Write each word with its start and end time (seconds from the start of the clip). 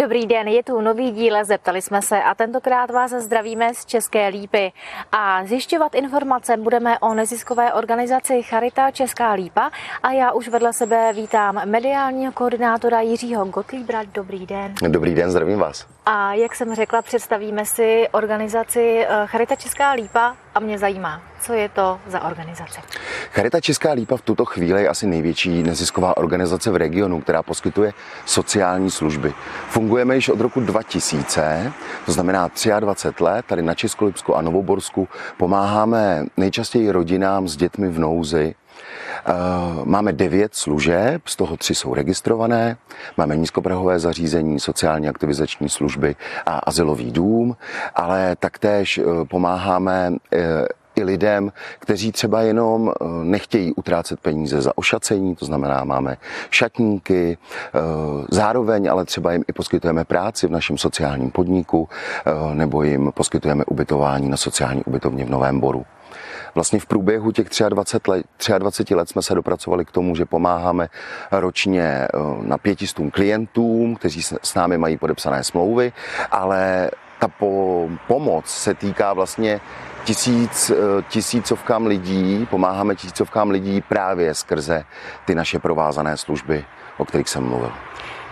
Dobrý 0.00 0.26
den, 0.26 0.48
je 0.48 0.62
tu 0.62 0.80
nový 0.80 1.10
díl, 1.10 1.44
zeptali 1.44 1.82
jsme 1.82 2.02
se 2.02 2.22
a 2.22 2.34
tentokrát 2.34 2.90
vás 2.90 3.10
zdravíme 3.10 3.74
z 3.74 3.84
České 3.84 4.28
Lípy. 4.28 4.72
A 5.12 5.44
zjišťovat 5.44 5.94
informace 5.94 6.56
budeme 6.56 6.98
o 6.98 7.14
neziskové 7.14 7.72
organizaci 7.72 8.42
Charita 8.42 8.90
Česká 8.90 9.32
Lípa 9.32 9.70
a 10.02 10.12
já 10.12 10.32
už 10.32 10.48
vedle 10.48 10.72
sebe 10.72 11.12
vítám 11.12 11.60
mediálního 11.64 12.32
koordinátora 12.32 13.00
Jiřího 13.00 13.44
Gottliebra. 13.44 14.02
Dobrý 14.14 14.46
den. 14.46 14.74
Dobrý 14.88 15.14
den, 15.14 15.30
zdravím 15.30 15.58
vás. 15.58 15.86
A 16.06 16.34
jak 16.34 16.54
jsem 16.54 16.74
řekla, 16.74 17.02
představíme 17.02 17.66
si 17.66 18.08
organizaci 18.12 19.06
eh, 19.08 19.26
Charita 19.26 19.56
Česká 19.56 19.90
Lípa 19.92 20.36
a 20.54 20.60
mě 20.60 20.78
zajímá, 20.78 21.22
co 21.40 21.52
je 21.52 21.68
to 21.68 22.00
za 22.06 22.24
organizace? 22.24 22.80
Charita 23.32 23.60
Česká 23.60 23.92
Lípa 23.92 24.16
v 24.16 24.22
tuto 24.22 24.44
chvíli 24.44 24.82
je 24.82 24.88
asi 24.88 25.06
největší 25.06 25.62
nezisková 25.62 26.16
organizace 26.16 26.70
v 26.70 26.76
regionu, 26.76 27.20
která 27.20 27.42
poskytuje 27.42 27.92
sociální 28.26 28.90
služby. 28.90 29.32
Fungujeme 29.68 30.14
již 30.14 30.28
od 30.28 30.40
roku 30.40 30.60
2000, 30.60 31.72
to 32.06 32.12
znamená 32.12 32.50
23 32.80 33.24
let, 33.24 33.44
tady 33.46 33.62
na 33.62 33.74
Českolipsku 33.74 34.36
a 34.36 34.42
Novoborsku 34.42 35.08
pomáháme 35.36 36.24
nejčastěji 36.36 36.90
rodinám 36.90 37.48
s 37.48 37.56
dětmi 37.56 37.88
v 37.88 37.98
nouzi, 37.98 38.54
eh, 39.26 39.32
Máme 39.84 40.12
devět 40.12 40.54
služeb, 40.54 41.28
z 41.28 41.36
toho 41.36 41.56
tři 41.56 41.74
jsou 41.74 41.94
registrované. 41.94 42.76
Máme 43.16 43.36
nízkoprahové 43.36 43.98
zařízení, 43.98 44.60
sociální 44.60 45.08
aktivizační 45.08 45.68
služby 45.68 46.16
a 46.46 46.58
asilový 46.58 47.10
dům, 47.10 47.56
ale 47.94 48.36
taktéž 48.36 48.98
eh, 48.98 49.04
pomáháme 49.24 50.12
eh, 50.32 50.66
i 51.00 51.04
lidem, 51.04 51.52
kteří 51.78 52.12
třeba 52.12 52.40
jenom 52.40 52.90
eh, 52.90 53.04
nechtějí 53.22 53.72
utrácet 53.72 54.20
peníze 54.20 54.60
za 54.60 54.78
ošacení, 54.78 55.36
to 55.36 55.44
znamená, 55.44 55.84
máme 55.84 56.16
šatníky, 56.50 57.38
eh, 57.38 57.78
zároveň 58.30 58.90
ale 58.90 59.04
třeba 59.04 59.32
jim 59.32 59.44
i 59.48 59.52
poskytujeme 59.52 60.04
práci 60.04 60.46
v 60.46 60.50
našem 60.50 60.78
sociálním 60.78 61.30
podniku 61.30 61.88
eh, 61.88 62.54
nebo 62.54 62.82
jim 62.82 63.12
poskytujeme 63.14 63.64
ubytování 63.64 64.28
na 64.28 64.36
sociální 64.36 64.84
ubytovně 64.84 65.24
v 65.24 65.30
Novém 65.30 65.60
Boru. 65.60 65.84
Vlastně 66.54 66.80
v 66.80 66.86
průběhu 66.86 67.32
těch 67.32 67.46
23 67.68 68.10
let, 68.10 68.58
23 68.58 68.94
let 68.94 69.08
jsme 69.08 69.22
se 69.22 69.34
dopracovali 69.34 69.84
k 69.84 69.90
tomu, 69.90 70.16
že 70.16 70.24
pomáháme 70.24 70.88
ročně 71.30 72.08
na 72.42 72.58
pětistům 72.58 73.10
klientům, 73.10 73.96
kteří 73.96 74.22
s 74.22 74.54
námi 74.54 74.78
mají 74.78 74.96
podepsané 74.96 75.44
smlouvy, 75.44 75.92
ale 76.30 76.90
ta 77.20 77.28
po, 77.28 77.88
pomoc 78.06 78.46
se 78.46 78.74
týká 78.74 79.12
vlastně 79.12 79.60
tisíc, 80.04 80.70
eh, 80.70 80.74
tisícovkám 81.08 81.86
lidí, 81.86 82.46
pomáháme 82.50 82.94
tisícovkám 82.94 83.50
lidí 83.50 83.80
právě 83.80 84.34
skrze 84.34 84.84
ty 85.24 85.34
naše 85.34 85.58
provázané 85.58 86.16
služby, 86.16 86.64
o 86.98 87.04
kterých 87.04 87.28
jsem 87.28 87.44
mluvil. 87.44 87.72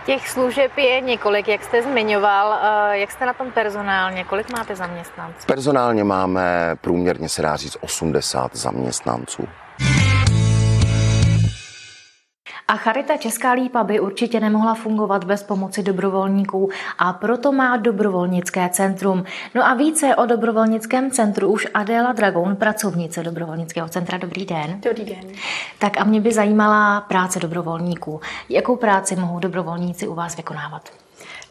Těch 0.05 0.29
služeb 0.29 0.77
je 0.77 1.01
několik, 1.01 1.47
jak 1.47 1.63
jste 1.63 1.81
zmiňoval. 1.83 2.59
Eh, 2.61 2.97
jak 2.97 3.11
jste 3.11 3.25
na 3.25 3.33
tom 3.33 3.51
personálně? 3.51 4.23
Kolik 4.23 4.51
máte 4.51 4.75
zaměstnanců? 4.75 5.45
Personálně 5.45 6.03
máme 6.03 6.75
průměrně, 6.81 7.29
se 7.29 7.41
dá 7.41 7.55
říct, 7.55 7.77
80 7.81 8.55
zaměstnanců. 8.55 9.47
A 12.69 12.75
Charita 12.77 13.17
Česká 13.17 13.51
lípa 13.51 13.83
by 13.83 13.99
určitě 13.99 14.39
nemohla 14.39 14.73
fungovat 14.73 15.23
bez 15.23 15.43
pomoci 15.43 15.83
dobrovolníků 15.83 16.69
a 16.97 17.13
proto 17.13 17.51
má 17.51 17.77
dobrovolnické 17.77 18.69
centrum. 18.69 19.23
No 19.55 19.65
a 19.65 19.73
více 19.73 20.15
o 20.15 20.25
dobrovolnickém 20.25 21.11
centru 21.11 21.51
už 21.51 21.67
Adéla 21.73 22.13
Dragon, 22.13 22.55
pracovnice 22.55 23.23
dobrovolnického 23.23 23.89
centra. 23.89 24.17
Dobrý 24.17 24.45
den. 24.45 24.81
Dobrý 24.81 25.05
den. 25.05 25.31
Tak 25.79 25.97
a 25.97 26.03
mě 26.03 26.21
by 26.21 26.31
zajímala 26.31 27.01
práce 27.01 27.39
dobrovolníků. 27.39 28.21
Jakou 28.49 28.75
práci 28.75 29.15
mohou 29.15 29.39
dobrovolníci 29.39 30.07
u 30.07 30.15
vás 30.15 30.37
vykonávat? 30.37 30.89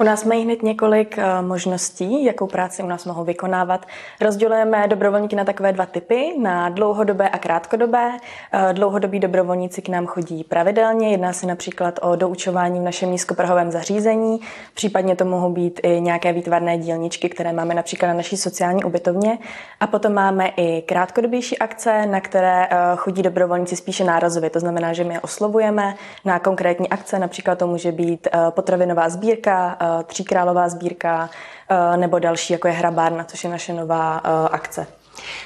U 0.01 0.05
nás 0.05 0.25
mají 0.25 0.45
hned 0.45 0.63
několik 0.63 1.19
eh, 1.19 1.43
možností, 1.43 2.25
jakou 2.25 2.47
práci 2.47 2.83
u 2.83 2.87
nás 2.87 3.05
mohou 3.05 3.25
vykonávat. 3.25 3.87
Rozdělujeme 4.21 4.89
dobrovolníky 4.89 5.37
na 5.37 5.45
takové 5.45 5.73
dva 5.73 5.87
typy, 5.87 6.35
na 6.39 6.69
dlouhodobé 6.69 7.29
a 7.29 7.39
krátkodobé. 7.39 8.17
Eh, 8.53 8.73
dlouhodobí 8.73 9.21
dobrovolníci 9.21 9.83
k 9.83 9.89
nám 9.89 10.07
chodí 10.07 10.45
pravidelně, 10.45 11.11
jedná 11.11 11.33
se 11.33 11.47
například 11.47 11.99
o 12.03 12.17
doučování 12.17 12.81
v 12.81 12.83
našem 12.83 13.11
nízkoprahovém 13.11 13.71
zařízení, 13.71 14.41
případně 14.75 15.17
to 15.17 15.25
mohou 15.25 15.53
být 15.53 15.81
i 15.83 16.01
nějaké 16.01 16.33
výtvarné 16.33 16.79
dílničky, 16.79 17.29
které 17.29 17.53
máme 17.53 17.75
například 17.75 18.09
na 18.09 18.15
naší 18.15 18.37
sociální 18.37 18.85
ubytovně. 18.85 19.39
A 19.81 19.87
potom 19.87 20.15
máme 20.15 20.49
i 20.57 20.83
krátkodobější 20.83 21.59
akce, 21.59 22.07
na 22.07 22.21
které 22.21 22.67
eh, 22.71 22.77
chodí 22.97 23.23
dobrovolníci 23.23 23.77
spíše 23.77 24.05
nárazově, 24.05 24.51
to 24.51 24.61
znamená, 24.61 24.93
že 24.93 25.05
my 25.05 25.15
je 25.15 25.21
oslovujeme 25.21 25.95
na 26.25 26.39
konkrétní 26.39 26.89
akce, 26.89 27.19
například 27.19 27.59
to 27.59 27.67
může 27.67 27.93
být 27.93 28.29
potravinová 28.55 29.09
sbírka, 29.09 29.77
Tříkrálová 30.07 30.69
sbírka 30.69 31.31
eh, 31.69 31.97
nebo 31.97 32.19
další, 32.19 32.53
jako 32.53 32.69
je 32.69 32.75
Hrabárna, 32.75 33.25
což 33.25 33.45
je 33.45 33.51
naše 33.51 33.73
nová 33.73 34.21
eh, 34.25 34.49
akce. 34.51 34.87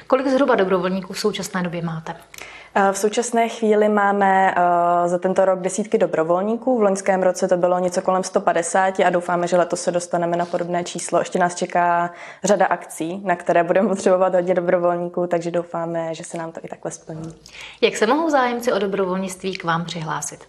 Kolik 0.06 0.26
zhruba 0.26 0.54
dobrovolníků 0.54 1.12
v 1.12 1.18
současné 1.18 1.62
době 1.62 1.82
máte? 1.82 2.16
Eh, 2.74 2.92
v 2.92 2.98
současné 2.98 3.48
chvíli 3.48 3.88
máme 3.88 4.54
za 5.06 5.18
tento 5.18 5.44
rok 5.44 5.60
desítky 5.60 5.98
dobrovolníků. 5.98 6.78
V 6.78 6.82
loňském 6.82 7.22
roce 7.22 7.48
to 7.48 7.56
bylo 7.56 7.78
něco 7.78 8.02
kolem 8.02 8.24
150 8.24 9.00
a 9.00 9.10
doufáme, 9.10 9.46
že 9.46 9.56
letos 9.56 9.82
se 9.82 9.90
dostaneme 9.90 10.36
na 10.36 10.46
podobné 10.46 10.84
číslo. 10.84 11.18
Ještě 11.18 11.38
nás 11.38 11.54
čeká 11.54 12.10
řada 12.44 12.66
akcí, 12.66 13.20
na 13.24 13.36
které 13.36 13.64
budeme 13.64 13.88
potřebovat 13.88 14.34
hodně 14.34 14.54
dobrovolníků, 14.54 15.26
takže 15.26 15.50
doufáme, 15.50 16.14
že 16.14 16.24
se 16.24 16.38
nám 16.38 16.52
to 16.52 16.60
i 16.62 16.68
takhle 16.68 16.90
splní. 16.90 17.34
Jak 17.80 17.96
se 17.96 18.06
mohou 18.06 18.30
zájemci 18.30 18.72
o 18.72 18.78
dobrovolnictví 18.78 19.56
k 19.56 19.64
vám 19.64 19.84
přihlásit? 19.84 20.40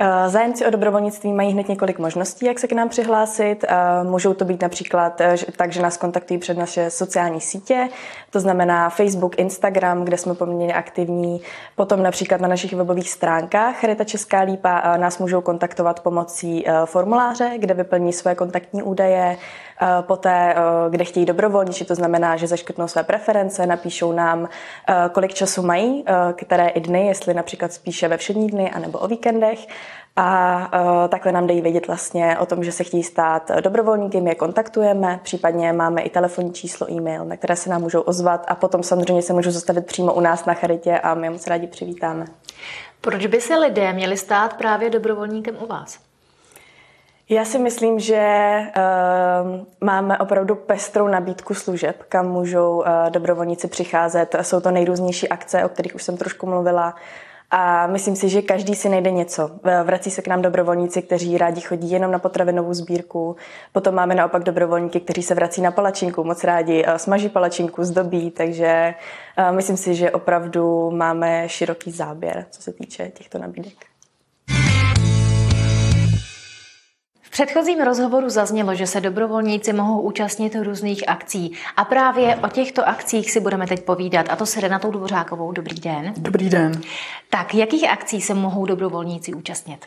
Eh, 0.00 0.28
zájemci 0.28 0.66
o 0.66 0.70
dobrovolnictví 0.70 1.32
mají 1.32 1.52
hned 1.52 1.68
několik 1.68 1.98
možností, 1.98 2.46
jak 2.46 2.58
se 2.58 2.66
k 2.68 2.72
nám 2.72 2.88
přihlásit. 2.88 3.64
Eh, 3.68 3.74
můžou 4.04 4.34
to 4.34 4.44
být 4.44 4.62
například 4.62 5.20
eh, 5.20 5.36
tak, 5.56 5.72
že 5.72 5.82
nás 5.82 5.96
kontaktují 5.96 6.38
před 6.38 6.58
naše 6.58 6.90
sociální 6.90 7.40
sítě, 7.40 7.88
to 8.30 8.40
znamená 8.40 8.90
Facebook, 8.90 9.38
Instagram, 9.38 10.04
kde 10.04 10.18
jsme 10.18 10.34
poměrně 10.34 10.74
aktivní. 10.74 11.40
Potom 11.76 12.02
například 12.02 12.40
na 12.40 12.48
našich 12.48 12.72
webových 12.72 13.10
stránkách 13.10 13.80
Charita 13.80 14.04
Česká 14.04 14.40
lípa 14.40 14.96
nás 14.96 15.18
můžou 15.18 15.40
kontaktovat 15.40 16.00
pomocí 16.00 16.64
formuláře, 16.84 17.50
kde 17.56 17.74
vyplní 17.74 18.12
své 18.12 18.34
kontaktní 18.34 18.82
údaje, 18.82 19.36
poté, 20.00 20.54
kde 20.90 21.04
chtějí 21.04 21.26
dobrovolničit, 21.26 21.88
to 21.88 21.94
znamená, 21.94 22.36
že 22.36 22.46
zaškrtnou 22.46 22.88
své 22.88 23.02
preference, 23.02 23.66
napíšou 23.66 24.12
nám, 24.12 24.48
kolik 25.12 25.34
času 25.34 25.62
mají, 25.62 26.04
které 26.34 26.68
i 26.68 26.80
dny, 26.80 27.06
jestli 27.06 27.34
například 27.34 27.72
spíše 27.72 28.08
ve 28.08 28.16
všední 28.16 28.46
dny 28.46 28.70
anebo 28.70 28.98
o 28.98 29.08
víkendech 29.08 29.66
a 30.16 30.58
uh, 30.58 31.08
takhle 31.08 31.32
nám 31.32 31.46
dají 31.46 31.60
vědět 31.60 31.86
vlastně 31.86 32.38
o 32.38 32.46
tom, 32.46 32.64
že 32.64 32.72
se 32.72 32.84
chtějí 32.84 33.02
stát 33.02 33.50
dobrovolníky, 33.60 34.20
my 34.20 34.30
je 34.30 34.34
kontaktujeme, 34.34 35.20
případně 35.22 35.72
máme 35.72 36.02
i 36.02 36.10
telefonní 36.10 36.52
číslo, 36.52 36.90
e-mail, 36.90 37.24
na 37.24 37.36
které 37.36 37.56
se 37.56 37.70
nám 37.70 37.82
můžou 37.82 38.00
ozvat 38.00 38.44
a 38.48 38.54
potom 38.54 38.82
samozřejmě 38.82 39.22
se 39.22 39.32
můžou 39.32 39.50
zastavit 39.50 39.86
přímo 39.86 40.14
u 40.14 40.20
nás 40.20 40.44
na 40.44 40.54
charitě 40.54 40.98
a 40.98 41.14
my 41.14 41.26
je 41.26 41.30
moc 41.30 41.46
rádi 41.46 41.66
přivítáme. 41.66 42.26
Proč 43.00 43.26
by 43.26 43.40
se 43.40 43.56
lidé 43.56 43.92
měli 43.92 44.16
stát 44.16 44.54
právě 44.54 44.90
dobrovolníkem 44.90 45.56
u 45.60 45.66
vás? 45.66 45.98
Já 47.30 47.44
si 47.44 47.58
myslím, 47.58 48.00
že 48.00 48.58
uh, 48.66 49.66
máme 49.80 50.18
opravdu 50.18 50.54
pestrou 50.54 51.08
nabídku 51.08 51.54
služeb, 51.54 52.02
kam 52.08 52.28
můžou 52.28 52.76
uh, 52.76 52.84
dobrovolníci 53.10 53.68
přicházet. 53.68 54.36
Jsou 54.42 54.60
to 54.60 54.70
nejrůznější 54.70 55.28
akce, 55.28 55.64
o 55.64 55.68
kterých 55.68 55.94
už 55.94 56.02
jsem 56.02 56.16
trošku 56.16 56.46
mluvila. 56.46 56.94
A 57.50 57.86
myslím 57.86 58.16
si, 58.16 58.28
že 58.28 58.42
každý 58.42 58.74
si 58.74 58.88
najde 58.88 59.10
něco. 59.10 59.50
Vrací 59.84 60.10
se 60.10 60.22
k 60.22 60.28
nám 60.28 60.42
dobrovolníci, 60.42 61.02
kteří 61.02 61.38
rádi 61.38 61.60
chodí 61.60 61.90
jenom 61.90 62.10
na 62.10 62.18
potravinovou 62.18 62.74
sbírku. 62.74 63.36
Potom 63.72 63.94
máme 63.94 64.14
naopak 64.14 64.42
dobrovolníky, 64.42 65.00
kteří 65.00 65.22
se 65.22 65.34
vrací 65.34 65.60
na 65.60 65.70
palačinku, 65.70 66.24
moc 66.24 66.44
rádi 66.44 66.84
eh, 66.86 66.98
smaží 66.98 67.28
palačinku, 67.28 67.84
zdobí, 67.84 68.30
takže 68.30 68.94
eh, 69.36 69.52
myslím 69.52 69.76
si, 69.76 69.94
že 69.94 70.10
opravdu 70.10 70.90
máme 70.90 71.48
široký 71.48 71.90
záběr, 71.90 72.46
co 72.50 72.62
se 72.62 72.72
týče 72.72 73.10
těchto 73.14 73.38
nabídek. 73.38 73.87
Předchozím 77.30 77.80
rozhovoru 77.80 78.30
zaznělo, 78.30 78.74
že 78.74 78.86
se 78.86 79.00
dobrovolníci 79.00 79.72
mohou 79.72 80.00
účastnit 80.00 80.56
různých 80.62 81.08
akcí 81.08 81.52
a 81.76 81.84
právě 81.84 82.36
o 82.36 82.48
těchto 82.48 82.88
akcích 82.88 83.30
si 83.30 83.40
budeme 83.40 83.66
teď 83.66 83.84
povídat 83.84 84.26
a 84.30 84.36
to 84.36 84.46
se 84.46 84.60
Renatou 84.60 84.90
Dvořákovou. 84.90 85.52
Dobrý 85.52 85.80
den. 85.80 86.14
Dobrý 86.16 86.48
den. 86.50 86.80
Tak, 87.30 87.54
jakých 87.54 87.90
akcí 87.90 88.20
se 88.20 88.34
mohou 88.34 88.66
dobrovolníci 88.66 89.34
účastnit? 89.34 89.86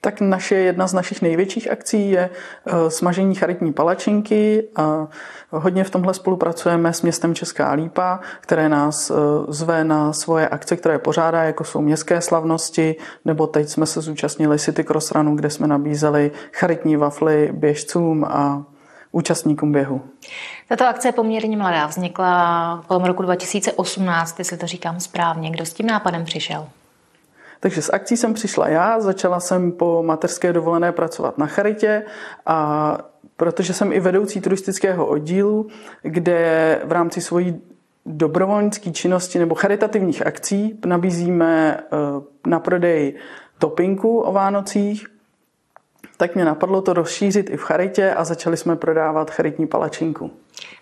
Tak 0.00 0.20
naše, 0.20 0.54
jedna 0.54 0.86
z 0.86 0.92
našich 0.92 1.22
největších 1.22 1.70
akcí 1.70 2.10
je 2.10 2.30
eh, 2.66 2.90
smažení 2.90 3.34
charitní 3.34 3.72
palačinky 3.72 4.68
a 4.76 5.06
hodně 5.50 5.84
v 5.84 5.90
tomhle 5.90 6.14
spolupracujeme 6.14 6.92
s 6.92 7.02
městem 7.02 7.34
Česká 7.34 7.72
Lípa, 7.72 8.20
které 8.40 8.68
nás 8.68 9.10
eh, 9.10 9.14
zve 9.48 9.84
na 9.84 10.12
svoje 10.12 10.48
akce, 10.48 10.76
které 10.76 10.98
pořádá, 10.98 11.42
jako 11.42 11.64
jsou 11.64 11.80
městské 11.80 12.20
slavnosti, 12.20 12.96
nebo 13.24 13.46
teď 13.46 13.68
jsme 13.68 13.86
se 13.86 14.00
zúčastnili 14.00 14.58
City 14.58 14.84
Cross 14.84 15.10
Runu, 15.10 15.36
kde 15.36 15.50
jsme 15.50 15.66
nabízeli 15.66 16.30
charitní 16.52 16.96
wafly 16.96 17.50
běžcům 17.52 18.24
a 18.24 18.64
účastníkům 19.12 19.72
běhu. 19.72 20.02
Tato 20.68 20.86
akce 20.86 21.08
je 21.08 21.12
poměrně 21.12 21.56
mladá, 21.56 21.86
vznikla 21.86 22.84
kolem 22.86 23.04
roku 23.04 23.22
2018, 23.22 24.38
jestli 24.38 24.56
to 24.56 24.66
říkám 24.66 25.00
správně. 25.00 25.50
Kdo 25.50 25.66
s 25.66 25.72
tím 25.72 25.86
nápadem 25.86 26.24
přišel? 26.24 26.68
Takže 27.60 27.82
s 27.82 27.92
akcí 27.92 28.16
jsem 28.16 28.34
přišla 28.34 28.68
já, 28.68 29.00
začala 29.00 29.40
jsem 29.40 29.72
po 29.72 30.02
mateřské 30.02 30.52
dovolené 30.52 30.92
pracovat 30.92 31.38
na 31.38 31.46
charitě 31.46 32.02
a 32.46 32.98
protože 33.36 33.74
jsem 33.74 33.92
i 33.92 34.00
vedoucí 34.00 34.40
turistického 34.40 35.06
oddílu, 35.06 35.68
kde 36.02 36.80
v 36.84 36.92
rámci 36.92 37.20
svojí 37.20 37.60
dobrovolnické 38.06 38.90
činnosti 38.90 39.38
nebo 39.38 39.54
charitativních 39.54 40.26
akcí 40.26 40.78
nabízíme 40.86 41.80
eh, 41.80 41.96
na 42.46 42.60
prodej 42.60 43.14
topinku 43.58 44.20
o 44.20 44.32
Vánocích, 44.32 45.06
tak 46.16 46.34
mě 46.34 46.44
napadlo 46.44 46.82
to 46.82 46.92
rozšířit 46.92 47.50
i 47.50 47.56
v 47.56 47.62
charitě 47.62 48.12
a 48.12 48.24
začali 48.24 48.56
jsme 48.56 48.76
prodávat 48.76 49.30
charitní 49.30 49.66
palačinku. 49.66 50.30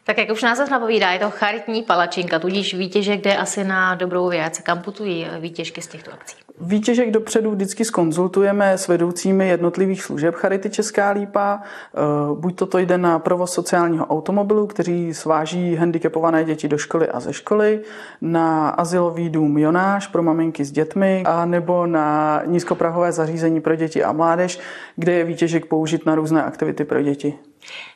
Tak 0.05 0.19
jak 0.19 0.31
už 0.31 0.43
název 0.43 0.71
napovídá, 0.71 1.11
je 1.11 1.19
to 1.19 1.31
charitní 1.31 1.83
palačinka, 1.83 2.39
tudíž 2.39 2.75
výtěžek 2.75 3.21
jde 3.21 3.37
asi 3.37 3.65
na 3.65 3.95
dobrou 3.95 4.29
věc. 4.29 4.59
Kam 4.59 4.83
putují 4.83 5.27
výtěžky 5.41 5.83
z 5.83 5.87
těchto 5.87 6.13
akcí? 6.13 6.46
Výtěžek 6.61 7.11
dopředu 7.11 7.51
vždycky 7.51 7.85
skonzultujeme 7.85 8.79
s 8.79 8.89
vedoucími 8.89 9.49
jednotlivých 9.49 10.03
služeb 10.03 10.35
Charity 10.35 10.71
Česká 10.71 11.11
Lípa. 11.11 11.61
Eh, 11.63 12.01
buď 12.35 12.57
toto 12.57 12.79
jde 12.79 12.99
na 12.99 13.19
provoz 13.19 13.53
sociálního 13.53 14.07
automobilu, 14.07 14.67
který 14.67 15.15
sváží 15.15 15.75
handicapované 15.75 16.45
děti 16.45 16.69
do 16.69 16.79
školy 16.79 17.09
a 17.09 17.21
ze 17.21 17.33
školy, 17.33 17.81
na 18.21 18.69
asilový 18.69 19.29
dům 19.29 19.59
Jonáš 19.59 20.07
pro 20.07 20.23
maminky 20.23 20.65
s 20.65 20.73
dětmi, 20.73 21.23
a 21.27 21.45
nebo 21.45 21.87
na 21.87 22.43
nízkoprahové 22.47 23.13
zařízení 23.13 23.61
pro 23.61 23.77
děti 23.77 24.05
a 24.05 24.13
mládež, 24.13 24.61
kde 24.97 25.13
je 25.13 25.25
výtěžek 25.25 25.67
použit 25.67 26.07
na 26.07 26.15
různé 26.15 26.45
aktivity 26.45 26.85
pro 26.85 27.03
děti. 27.03 27.35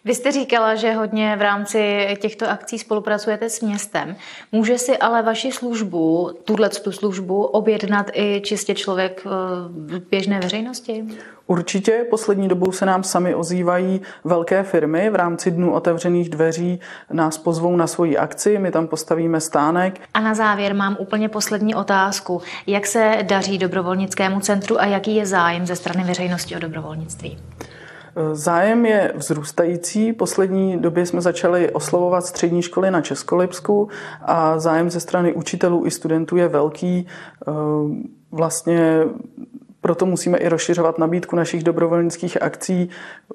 Vy 0.04 0.14
jste 0.14 0.32
říkala, 0.32 0.74
že 0.74 0.92
hodně 0.92 1.36
v 1.36 1.42
rámci 1.42 2.08
těchto 2.20 2.50
akcí 2.50 2.78
spolupracujete 2.78 3.50
s 3.50 3.60
městem. 3.60 4.16
Může 4.52 4.78
si 4.78 4.98
ale 4.98 5.22
vaši 5.22 5.52
službu, 5.52 6.30
tuhle 6.44 6.68
tu 6.68 6.92
službu, 6.92 7.44
objednat 7.44 8.10
i 8.12 8.40
čistě 8.44 8.74
člověk 8.74 9.24
v 9.24 10.00
běžné 10.10 10.40
veřejnosti? 10.40 11.04
Určitě. 11.46 12.06
Poslední 12.10 12.48
dobou 12.48 12.72
se 12.72 12.86
nám 12.86 13.02
sami 13.02 13.34
ozývají 13.34 14.00
velké 14.24 14.62
firmy. 14.62 15.10
V 15.10 15.14
rámci 15.14 15.50
dnů 15.50 15.72
otevřených 15.72 16.28
dveří 16.28 16.80
nás 17.12 17.38
pozvou 17.38 17.76
na 17.76 17.86
svoji 17.86 18.16
akci, 18.16 18.58
my 18.58 18.70
tam 18.70 18.86
postavíme 18.86 19.40
stánek. 19.40 20.00
A 20.14 20.20
na 20.20 20.34
závěr 20.34 20.74
mám 20.74 20.96
úplně 21.00 21.28
poslední 21.28 21.74
otázku. 21.74 22.42
Jak 22.66 22.86
se 22.86 23.18
daří 23.22 23.58
dobrovolnickému 23.58 24.40
centru 24.40 24.80
a 24.80 24.84
jaký 24.84 25.16
je 25.16 25.26
zájem 25.26 25.66
ze 25.66 25.76
strany 25.76 26.04
veřejnosti 26.04 26.56
o 26.56 26.58
dobrovolnictví? 26.58 27.38
Zájem 28.32 28.86
je 28.86 29.12
vzrůstající. 29.16 30.12
Poslední 30.12 30.78
době 30.78 31.06
jsme 31.06 31.20
začali 31.20 31.70
oslovovat 31.70 32.26
střední 32.26 32.62
školy 32.62 32.90
na 32.90 33.00
Českolipsku 33.00 33.88
a 34.22 34.58
zájem 34.58 34.90
ze 34.90 35.00
strany 35.00 35.32
učitelů 35.32 35.86
i 35.86 35.90
studentů 35.90 36.36
je 36.36 36.48
velký. 36.48 37.06
Eh, 37.06 37.52
vlastně 38.32 39.04
proto 39.80 40.06
musíme 40.06 40.38
i 40.38 40.48
rozšiřovat 40.48 40.98
nabídku 40.98 41.36
našich 41.36 41.64
dobrovolnických 41.64 42.42
akcí. 42.42 42.88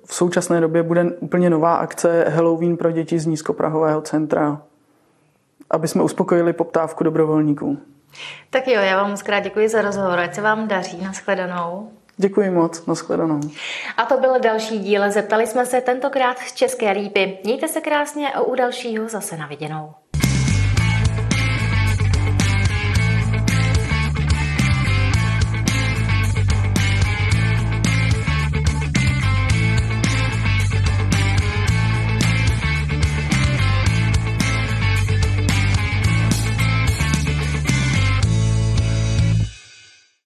V 0.05 0.13
současné 0.13 0.61
době 0.61 0.83
bude 0.83 1.03
úplně 1.19 1.49
nová 1.49 1.75
akce 1.75 2.25
Halloween 2.29 2.77
pro 2.77 2.91
děti 2.91 3.19
z 3.19 3.25
nízkoprahového 3.25 4.01
centra, 4.01 4.61
aby 5.69 5.87
jsme 5.87 6.03
uspokojili 6.03 6.53
poptávku 6.53 7.03
dobrovolníků. 7.03 7.77
Tak 8.49 8.67
jo, 8.67 8.81
já 8.81 8.97
vám 8.97 9.11
moc 9.11 9.21
krát 9.21 9.39
děkuji 9.39 9.69
za 9.69 9.81
rozhovor, 9.81 10.19
ať 10.19 10.35
se 10.35 10.41
vám 10.41 10.67
daří, 10.67 11.03
nashledanou. 11.03 11.91
Děkuji 12.17 12.49
moc, 12.49 12.85
nashledanou. 12.85 13.39
A 13.97 14.05
to 14.05 14.17
byl 14.17 14.39
další 14.39 14.79
díl. 14.79 15.11
Zeptali 15.11 15.47
jsme 15.47 15.65
se 15.65 15.81
tentokrát 15.81 16.39
z 16.39 16.53
České 16.53 16.91
lípy. 16.91 17.39
Mějte 17.43 17.67
se 17.67 17.81
krásně 17.81 18.31
a 18.33 18.41
u 18.41 18.55
dalšího 18.55 19.09
zase 19.09 19.37
na 19.37 19.47
viděnou. 19.47 19.93